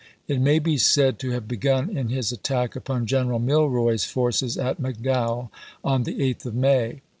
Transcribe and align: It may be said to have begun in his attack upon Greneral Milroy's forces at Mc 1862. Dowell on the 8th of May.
It 0.27 0.41
may 0.41 0.57
be 0.57 0.77
said 0.79 1.19
to 1.19 1.29
have 1.29 1.47
begun 1.47 1.95
in 1.95 2.09
his 2.09 2.31
attack 2.31 2.75
upon 2.75 3.05
Greneral 3.05 3.39
Milroy's 3.39 4.03
forces 4.03 4.57
at 4.57 4.79
Mc 4.79 4.95
1862. 4.95 5.03
Dowell 5.13 5.51
on 5.83 6.03
the 6.05 6.15
8th 6.33 6.45
of 6.47 6.55
May. 6.55 7.01